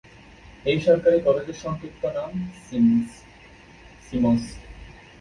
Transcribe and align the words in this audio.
এই 0.65 0.77
সরকারি 0.87 1.17
কলেজের 1.21 1.57
সংক্ষিপ্ত 1.63 2.03
নাম 2.17 2.31
"সিমস"। 2.63 3.09